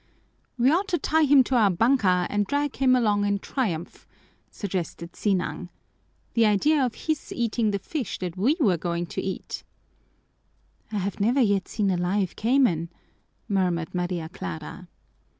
[0.57, 4.07] "We ought to tie him to our banka and drag him along in triumph,"
[4.49, 5.69] suggested Sinang.
[6.33, 9.63] "The idea of his eating the fish that we were going to eat!"
[10.91, 12.89] "I have never yet seen a live cayman,"
[13.47, 14.87] murmured Maria Clara.